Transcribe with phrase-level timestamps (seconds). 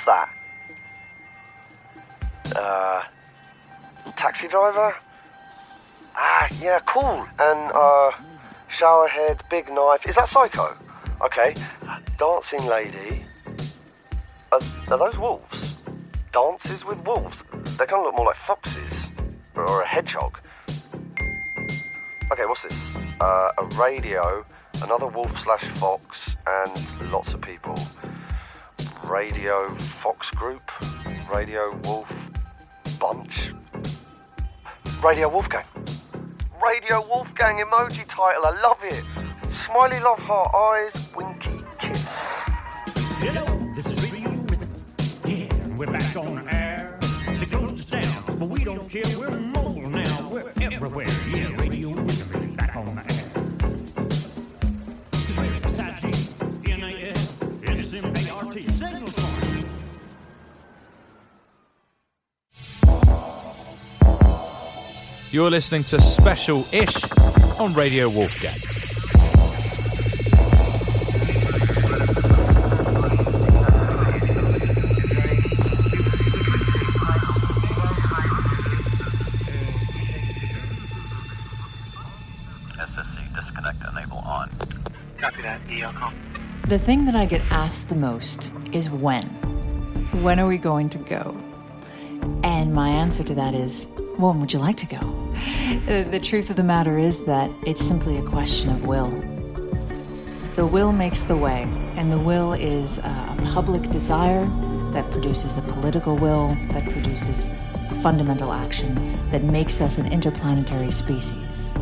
[0.00, 0.28] What's
[2.46, 2.56] that?
[2.56, 3.02] Uh,
[4.16, 4.96] taxi driver?
[6.16, 7.26] Ah, yeah, cool.
[7.38, 8.12] And, uh,
[8.70, 10.08] showerhead, big knife.
[10.08, 10.74] Is that Psycho?
[11.20, 11.54] Okay.
[12.18, 13.26] Dancing lady.
[14.52, 15.82] Are, are those wolves?
[16.32, 17.42] Dances with wolves?
[17.76, 18.94] They kind of look more like foxes.
[19.54, 20.38] Or a hedgehog.
[22.32, 22.82] Okay, what's this?
[23.20, 24.46] Uh, a radio,
[24.82, 27.74] another wolf slash fox, and lots of people.
[29.10, 30.70] Radio Fox Group,
[31.34, 32.14] Radio Wolf
[33.00, 33.52] Bunch,
[35.02, 35.64] Radio Wolfgang.
[36.62, 39.02] Radio Wolfgang emoji title, I love it.
[39.50, 42.06] Smiley love heart eyes, winky kiss.
[43.18, 44.70] Hello, this is Radio Rhythm.
[45.26, 46.96] Yeah, we're back on the air.
[47.26, 49.02] They closed us down, but we don't care.
[49.18, 50.28] We're mobile now.
[50.30, 51.08] We're everywhere.
[51.34, 53.09] Yeah, Radio Rhythm back on air.
[65.32, 67.04] You're listening to Special Ish
[67.60, 68.58] on Radio Wolfgang.
[82.74, 84.50] SSC disconnect enable on.
[85.18, 85.60] Copy that.
[85.68, 86.12] ELCOM.
[86.66, 89.22] The thing that I get asked the most is when.
[90.24, 91.36] When are we going to go?
[92.42, 93.86] And my answer to that is,
[94.16, 95.19] when would you like to go?
[95.86, 99.10] The, the truth of the matter is that it's simply a question of will.
[100.56, 101.62] The will makes the way,
[101.96, 104.44] and the will is a public desire
[104.92, 107.50] that produces a political will that produces
[108.02, 108.94] fundamental action
[109.30, 111.72] that makes us an interplanetary species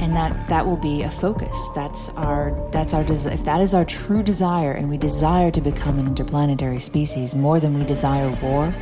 [0.00, 3.84] and that that will be a focus that's our that's our if that is our
[3.84, 8.72] true desire and we desire to become an interplanetary species more than we desire war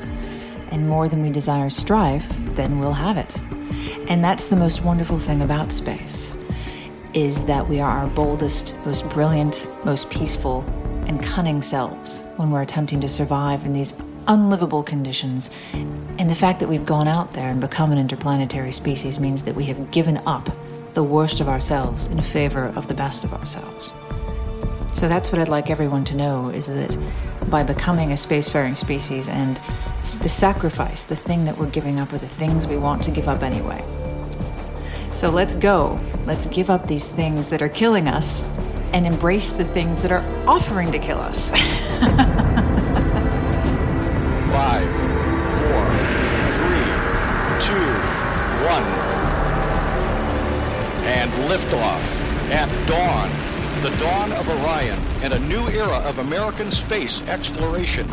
[0.70, 3.40] and more than we desire strife then we'll have it
[4.08, 6.36] and that's the most wonderful thing about space
[7.14, 10.62] is that we are our boldest most brilliant most peaceful
[11.06, 13.94] and cunning selves when we're attempting to survive in these
[14.28, 15.50] unlivable conditions
[16.18, 19.54] and the fact that we've gone out there and become an interplanetary species means that
[19.54, 20.48] we have given up
[20.94, 23.92] the worst of ourselves in favor of the best of ourselves.
[24.96, 26.96] So that's what I'd like everyone to know is that
[27.50, 29.58] by becoming a spacefaring species and
[30.22, 33.28] the sacrifice, the thing that we're giving up are the things we want to give
[33.28, 33.84] up anyway.
[35.12, 36.00] So let's go.
[36.24, 38.44] Let's give up these things that are killing us
[38.94, 41.50] and embrace the things that are offering to kill us.
[41.50, 41.58] Five,
[45.60, 45.84] four,
[46.56, 46.88] three,
[47.68, 47.86] two,
[48.64, 48.84] one.
[51.04, 52.00] And liftoff
[52.50, 53.45] at dawn.
[53.86, 58.10] The dawn of Orion and a new era of American space exploration.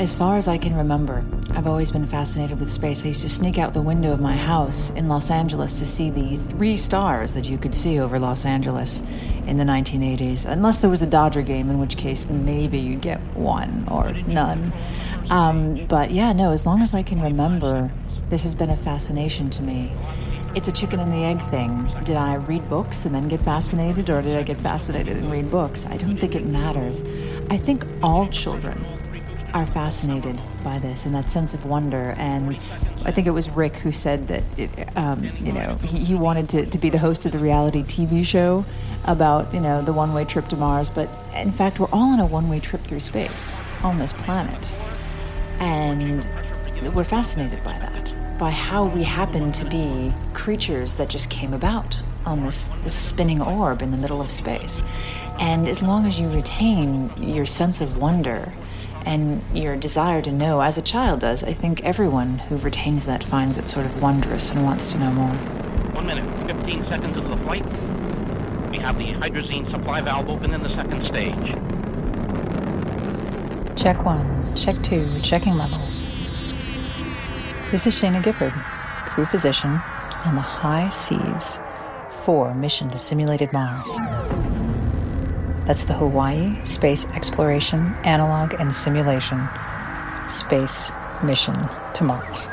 [0.00, 3.04] As far as I can remember, I've always been fascinated with space.
[3.04, 6.10] I used to sneak out the window of my house in Los Angeles to see
[6.10, 9.00] the three stars that you could see over Los Angeles
[9.46, 13.20] in the 1980s, unless there was a Dodger game, in which case maybe you'd get
[13.36, 14.72] one or none.
[15.30, 17.92] Um, but yeah, no, as long as I can remember,
[18.28, 19.92] this has been a fascination to me.
[20.54, 21.92] It's a chicken and the egg thing.
[22.04, 25.50] Did I read books and then get fascinated, or did I get fascinated and read
[25.50, 25.86] books?
[25.86, 27.02] I don't think it matters.
[27.50, 28.84] I think all children
[29.54, 32.14] are fascinated by this and that sense of wonder.
[32.16, 32.58] And
[33.04, 36.48] I think it was Rick who said that, it, um, you know, he, he wanted
[36.50, 38.64] to, to be the host of the reality TV show
[39.06, 40.88] about, you know, the one way trip to Mars.
[40.88, 44.74] But in fact, we're all on a one way trip through space on this planet.
[45.58, 46.26] And
[46.94, 52.02] we're fascinated by that, by how we happen to be creatures that just came about
[52.24, 54.82] on this, this spinning orb in the middle of space.
[55.38, 58.50] And as long as you retain your sense of wonder
[59.04, 63.22] and your desire to know, as a child does, I think everyone who retains that
[63.22, 65.34] finds it sort of wondrous and wants to know more.
[65.92, 67.64] One minute, 15 seconds into the flight.
[68.70, 71.34] We have the hydrazine supply valve open in the second stage.
[73.76, 76.06] Check one, check two, checking levels.
[77.70, 78.52] This is Sheyna Gifford,
[79.06, 79.80] crew physician
[80.24, 81.60] on the HI-SEAS
[82.24, 83.88] 4 mission to simulated Mars.
[85.68, 89.48] That's the Hawaii Space Exploration Analog and Simulation
[90.26, 90.90] Space
[91.22, 91.54] Mission
[91.94, 92.48] to Mars.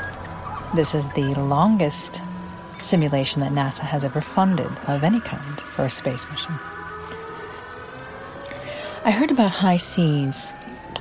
[0.76, 2.22] This is the longest
[2.78, 6.52] simulation that NASA has ever funded of any kind for a space mission.
[9.04, 10.52] I heard about HI-SEAS,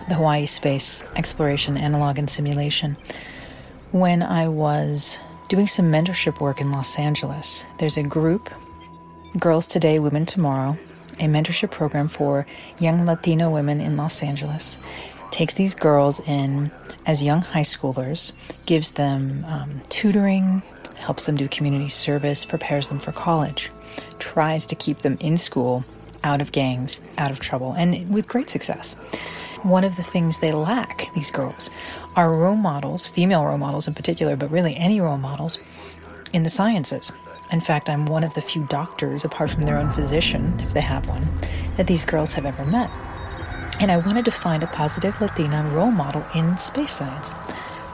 [0.08, 2.98] the Hawaii Space Exploration Analog and Simulation,
[3.92, 5.18] when I was
[5.48, 7.66] doing some mentorship work in Los Angeles.
[7.80, 8.50] There's a group,
[9.40, 10.78] Girls Today, Women Tomorrow,
[11.20, 12.46] a mentorship program for
[12.80, 14.78] young Latino women in Los Angeles.
[15.32, 16.72] Takes these girls in
[17.06, 18.34] as young high schoolers,
[18.66, 20.62] gives them um, tutoring,
[20.98, 23.72] helps them do community service, prepares them for college,
[24.20, 25.86] tries to keep them in school,
[26.24, 28.96] out of gangs, out of trouble, and with great success.
[29.64, 31.70] One of the things they lack, these girls,
[32.16, 35.60] are role models, female role models in particular, but really any role models
[36.32, 37.12] in the sciences.
[37.52, 40.82] In fact, I'm one of the few doctors, apart from their own physician, if they
[40.82, 41.28] have one,
[41.78, 42.90] that these girls have ever met.
[43.80, 47.32] And I wanted to find a positive Latina role model in space science,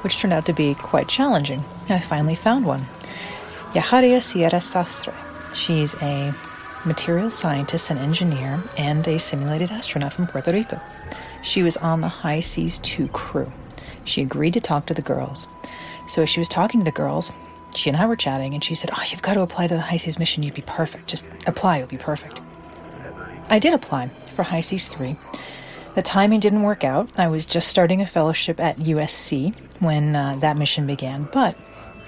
[0.01, 1.63] which turned out to be quite challenging.
[1.89, 2.87] I finally found one.
[3.73, 5.13] Yajaira Sierra Sastre.
[5.53, 6.33] She's a
[6.85, 10.79] materials scientist and engineer and a simulated astronaut from Puerto Rico.
[11.41, 13.51] She was on the HI-SEAS 2 crew.
[14.05, 15.47] She agreed to talk to the girls.
[16.07, 17.31] So as she was talking to the girls,
[17.75, 19.81] she and I were chatting, and she said, Oh, you've got to apply to the
[19.81, 20.43] HI-SEAS mission.
[20.43, 21.07] You'd be perfect.
[21.07, 22.41] Just apply, you'll be perfect.
[23.49, 25.15] I did apply for HI-SEAS 3.
[25.95, 27.09] The timing didn't work out.
[27.17, 31.55] I was just starting a fellowship at USC when uh, that mission began, but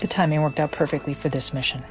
[0.02, 1.84] the timing worked out perfectly for this mission.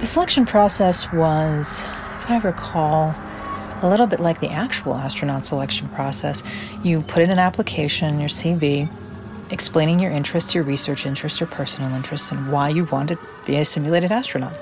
[0.00, 3.14] The selection process was, if I recall,
[3.82, 6.42] a little bit like the actual astronaut selection process.
[6.82, 8.88] You put in an application, your CV,
[9.50, 13.56] explaining your interests, your research interests, your personal interests, and why you want to be
[13.56, 14.54] a simulated astronaut.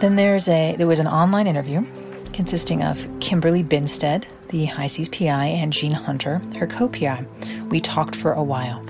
[0.00, 1.86] Then there's a there was an online interview
[2.32, 7.24] consisting of Kimberly Binsted, the HI-SEAS PI, and Jean Hunter, her co-PI.
[7.68, 8.84] We talked for a while.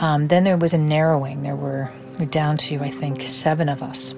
[0.00, 1.42] Um, then there was a narrowing.
[1.42, 4.14] There were we're down to I think seven of us,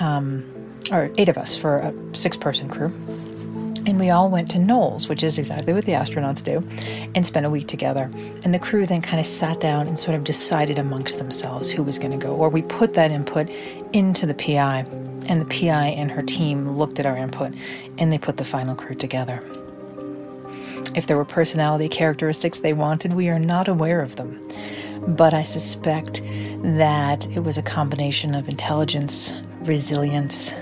[0.00, 0.44] um,
[0.90, 2.92] or eight of us for a six-person crew.
[3.86, 6.62] And we all went to NOLS, which is exactly what the astronauts do,
[7.14, 8.10] and spent a week together.
[8.44, 11.82] And the crew then kind of sat down and sort of decided amongst themselves who
[11.82, 12.34] was going to go.
[12.34, 13.48] Or we put that input
[13.92, 14.84] into the PI,
[15.30, 17.54] and the PI and her team looked at our input
[17.98, 19.42] and they put the final crew together.
[20.94, 24.40] If there were personality characteristics they wanted, we are not aware of them.
[25.06, 26.20] But I suspect
[26.62, 29.32] that it was a combination of intelligence,
[29.62, 30.52] resilience,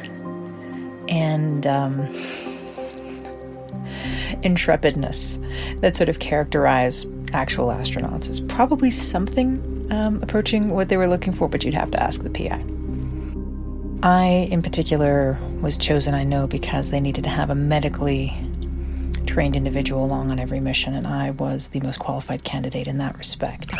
[1.08, 1.66] and.
[1.66, 2.08] Um,
[4.42, 5.38] intrepidness
[5.80, 11.32] that sort of characterize actual astronauts is probably something um, approaching what they were looking
[11.32, 12.64] for, but you'd have to ask the PI.
[14.02, 18.32] I, in particular, was chosen, I know, because they needed to have a medically
[19.26, 23.18] trained individual along on every mission, and I was the most qualified candidate in that
[23.18, 23.72] respect.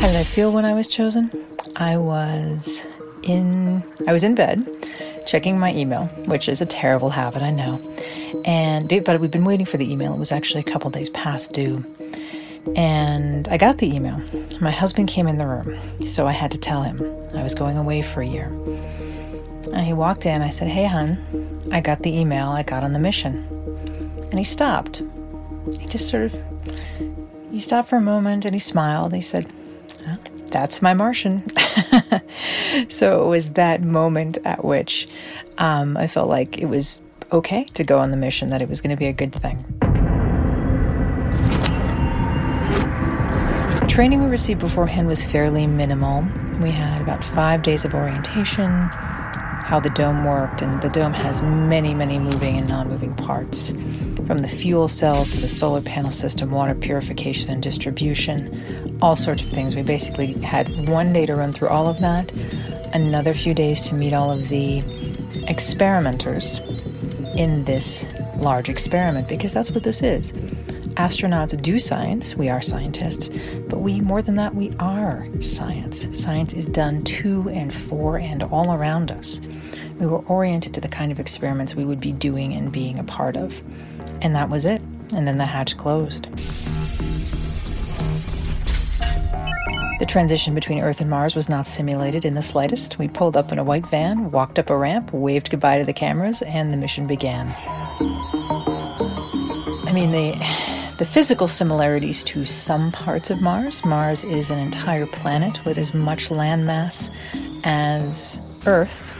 [0.00, 1.30] How did I feel when I was chosen?
[1.76, 2.86] I was
[3.22, 4.66] in I was in bed
[5.26, 7.78] checking my email, which is a terrible habit, I know.
[8.46, 10.14] And but we've been waiting for the email.
[10.14, 11.84] It was actually a couple days past due.
[12.74, 14.22] And I got the email.
[14.58, 17.02] My husband came in the room, so I had to tell him
[17.34, 18.46] I was going away for a year.
[19.74, 20.40] And he walked in.
[20.40, 21.18] I said, Hey, hon,
[21.72, 22.48] I got the email.
[22.48, 23.44] I got on the mission.
[24.30, 25.02] And he stopped.
[25.78, 26.42] He just sort of,
[27.50, 29.12] he stopped for a moment and he smiled.
[29.12, 29.46] He said,
[30.50, 31.44] That's my Martian.
[32.88, 35.08] so it was that moment at which
[35.58, 37.02] um, I felt like it was
[37.32, 39.64] okay to go on the mission, that it was going to be a good thing.
[43.88, 46.26] Training we received beforehand was fairly minimal.
[46.60, 48.88] We had about five days of orientation,
[49.70, 53.70] how the dome worked, and the dome has many, many moving and non moving parts
[54.26, 59.42] from the fuel cells to the solar panel system, water purification and distribution, all sorts
[59.42, 59.76] of things.
[59.76, 62.32] We basically had one day to run through all of that,
[62.94, 64.78] another few days to meet all of the
[65.46, 66.58] experimenters
[67.36, 68.04] in this
[68.38, 70.32] large experiment because that's what this is.
[70.94, 73.28] Astronauts do science, we are scientists,
[73.68, 76.08] but we, more than that, we are science.
[76.12, 79.40] Science is done to and for and all around us.
[79.98, 83.04] We were oriented to the kind of experiments we would be doing and being a
[83.04, 83.62] part of.
[84.20, 84.80] And that was it.
[85.14, 86.28] And then the hatch closed.
[90.00, 92.98] The transition between Earth and Mars was not simulated in the slightest.
[92.98, 95.92] We pulled up in a white van, walked up a ramp, waved goodbye to the
[95.92, 97.54] cameras, and the mission began.
[99.86, 100.32] I mean, the,
[100.96, 103.84] the physical similarities to some parts of Mars.
[103.84, 107.10] Mars is an entire planet with as much landmass
[107.64, 109.12] as Earth,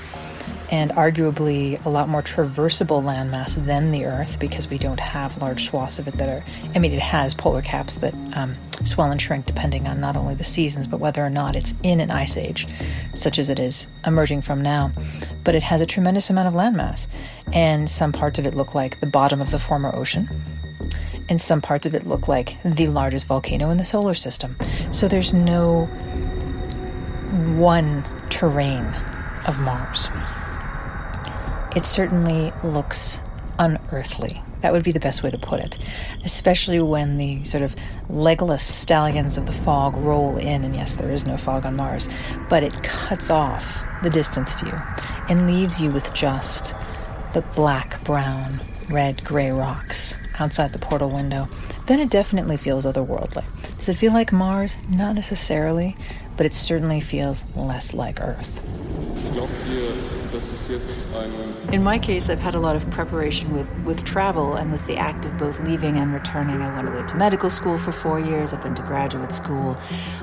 [0.70, 5.64] and arguably a lot more traversable landmass than the Earth because we don't have large
[5.64, 6.44] swaths of it that are.
[6.74, 10.34] I mean, it has polar caps that um, swell and shrink depending on not only
[10.34, 12.68] the seasons but whether or not it's in an ice age,
[13.14, 14.92] such as it is emerging from now.
[15.42, 17.08] But it has a tremendous amount of landmass,
[17.52, 20.28] and some parts of it look like the bottom of the former ocean.
[21.28, 24.56] And some parts of it look like the largest volcano in the solar system.
[24.92, 25.86] So there's no
[27.56, 28.84] one terrain
[29.46, 30.08] of Mars
[31.76, 33.20] it certainly looks
[33.58, 34.42] unearthly.
[34.62, 35.78] That would be the best way to put it,
[36.24, 37.74] especially when the sort of
[38.08, 40.64] legless stallions of the fog roll in.
[40.64, 42.08] And yes, there is no fog on Mars,
[42.48, 44.72] but it cuts off the distance view
[45.28, 46.74] and leaves you with just
[47.32, 48.60] the black, brown,
[48.90, 51.46] red, gray rocks outside the portal window.
[51.86, 53.44] Then it definitely feels otherworldly.
[53.78, 54.76] Does it feel like Mars?
[54.90, 55.96] Not necessarily,
[56.36, 58.60] but it certainly feels less like Earth.
[61.72, 64.96] In my case, I've had a lot of preparation with, with travel and with the
[64.96, 66.60] act of both leaving and returning.
[66.62, 69.76] I went away to medical school for four years, I've been to graduate school.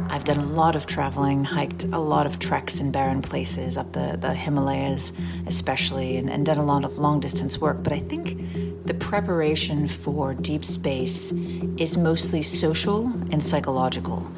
[0.10, 3.94] I've done a lot of traveling, hiked a lot of treks in barren places, up
[3.94, 5.14] the, the Himalayas
[5.46, 7.84] especially, and, and done a lot of long distance work.
[7.84, 8.38] But I think
[8.86, 11.32] the preparation for deep space
[11.78, 14.32] is mostly social and psychological.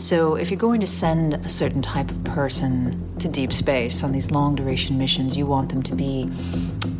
[0.00, 4.12] So, if you're going to send a certain type of person to deep space on
[4.12, 6.24] these long duration missions, you want them to be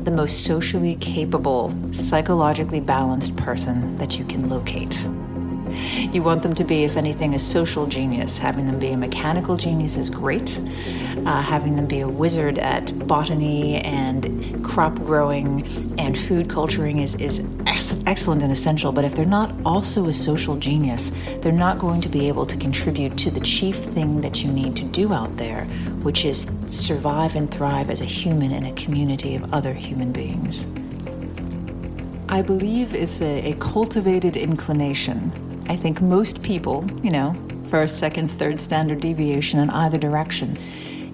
[0.03, 5.07] the most socially capable, psychologically balanced person that you can locate.
[6.13, 8.39] You want them to be, if anything, a social genius.
[8.39, 10.61] Having them be a mechanical genius is great.
[11.27, 15.65] Uh, having them be a wizard at botany and crop growing
[15.99, 18.93] and food culturing is, is ex- excellent and essential.
[18.93, 22.57] But if they're not also a social genius, they're not going to be able to
[22.57, 25.65] contribute to the chief thing that you need to do out there,
[26.03, 30.67] which is survive and thrive as a human in a community of other human beings.
[32.29, 37.33] I believe it's a, a cultivated inclination I think most people, you know,
[37.69, 40.59] first, second, third standard deviation in either direction,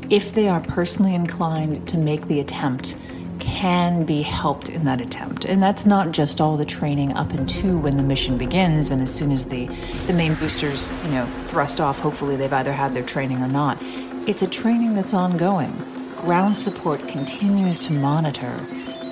[0.09, 2.97] if they are personally inclined to make the attempt,
[3.39, 5.45] can be helped in that attempt.
[5.45, 9.15] And that's not just all the training up into when the mission begins and as
[9.15, 9.67] soon as the,
[10.07, 13.77] the main boosters, you know, thrust off, hopefully they've either had their training or not.
[14.27, 15.71] It's a training that's ongoing.
[16.17, 18.59] Ground support continues to monitor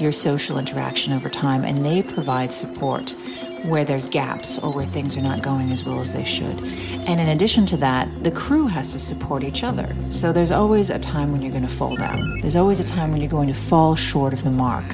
[0.01, 3.15] your social interaction over time and they provide support
[3.65, 6.57] where there's gaps or where things are not going as well as they should.
[7.09, 9.87] And in addition to that, the crew has to support each other.
[10.11, 12.39] So there's always a time when you're going to fall down.
[12.39, 14.85] There's always a time when you're going to fall short of the mark.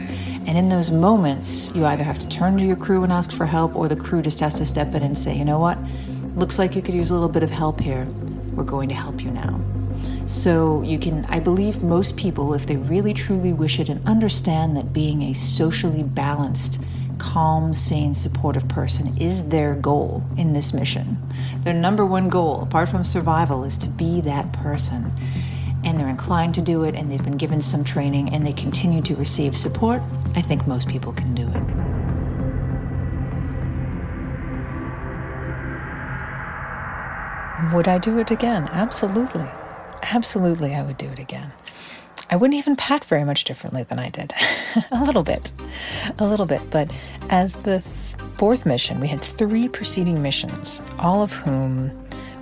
[0.47, 3.47] And in those moments, you either have to turn to your crew and ask for
[3.47, 5.79] help, or the crew just has to step in and say, you know what?
[6.37, 8.07] Looks like you could use a little bit of help here.
[8.55, 9.61] We're going to help you now.
[10.27, 14.77] So you can, I believe most people, if they really truly wish it and understand
[14.77, 16.81] that being a socially balanced,
[17.21, 21.17] calm, sane, supportive person is their goal in this mission.
[21.65, 25.13] Their number one goal, apart from survival, is to be that person.
[25.85, 29.03] And they're inclined to do it, and they've been given some training, and they continue
[29.03, 30.03] to receive support.
[30.35, 31.63] I think most people can do it.
[37.75, 38.69] Would I do it again?
[38.73, 39.47] Absolutely.
[40.03, 41.53] Absolutely, I would do it again.
[42.31, 44.33] I wouldn't even pack very much differently than I did.
[44.93, 45.51] a little bit.
[46.19, 46.63] A little bit.
[46.71, 46.93] But
[47.29, 47.83] as the
[48.39, 51.91] fourth mission, we had three preceding missions, all of whom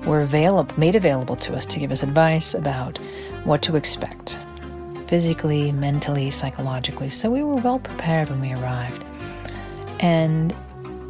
[0.06, 2.98] were available, made available to us to give us advice about
[3.44, 4.38] what to expect
[5.06, 7.08] physically, mentally, psychologically.
[7.08, 9.02] So we were well prepared when we arrived.
[10.00, 10.54] And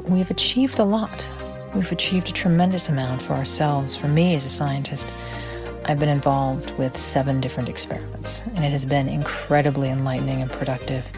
[0.05, 1.29] we've achieved a lot.
[1.75, 5.13] We've achieved a tremendous amount for ourselves, for me as a scientist,
[5.89, 11.11] I've been involved with seven different experiments, and it has been incredibly enlightening and productive.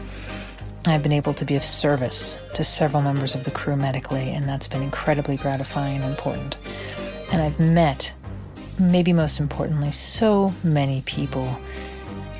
[0.85, 4.47] I've been able to be of service to several members of the crew medically, and
[4.47, 6.55] that's been incredibly gratifying and important.
[7.33, 8.13] And I've met,
[8.79, 11.53] maybe most importantly, so many people,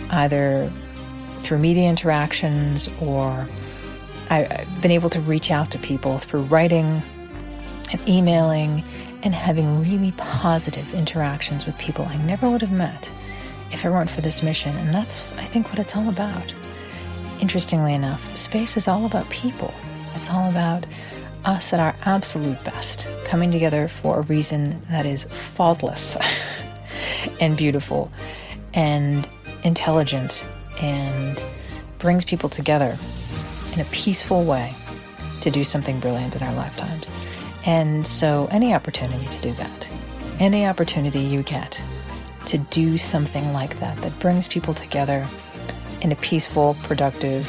[0.09, 0.71] either
[1.41, 3.45] through media interactions or
[4.29, 7.03] I've been able to reach out to people through writing
[7.91, 8.85] and emailing
[9.23, 13.11] and having really positive interactions with people I never would have met
[13.71, 14.75] if it weren't for this mission.
[14.77, 16.53] And that's, I think, what it's all about.
[17.39, 19.73] Interestingly enough, space is all about people.
[20.15, 20.85] It's all about
[21.45, 26.17] us at our absolute best, coming together for a reason that is faultless
[27.39, 28.11] and beautiful
[28.73, 29.27] and
[29.63, 30.45] intelligent
[30.81, 31.43] and
[31.97, 32.97] brings people together
[33.73, 34.75] in a peaceful way
[35.41, 37.11] to do something brilliant in our lifetimes.
[37.65, 39.89] And so, any opportunity to do that,
[40.39, 41.81] any opportunity you get
[42.47, 45.27] to do something like that, that brings people together
[46.01, 47.47] in a peaceful, productive,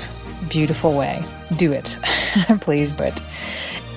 [0.51, 1.25] beautiful way,
[1.57, 1.99] do it.
[2.61, 3.23] Please do it.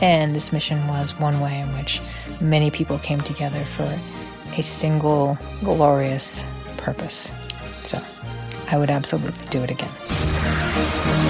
[0.01, 2.01] And this mission was one way in which
[2.39, 3.99] many people came together for
[4.57, 6.45] a single glorious
[6.77, 7.33] purpose.
[7.83, 8.01] So
[8.71, 11.24] I would absolutely do it again.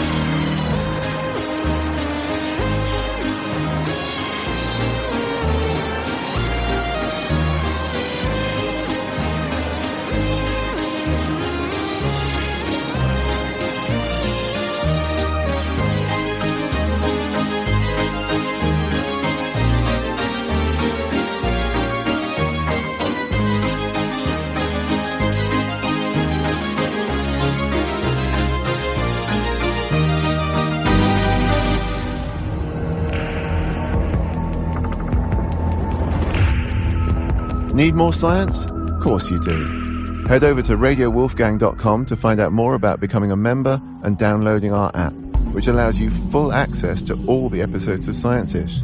[37.75, 38.65] Need more science?
[38.71, 40.23] Of course you do.
[40.29, 44.95] Head over to radiowolfgang.com to find out more about becoming a member and downloading our
[44.95, 45.11] app,
[45.51, 48.79] which allows you full access to all the episodes of Science Ish.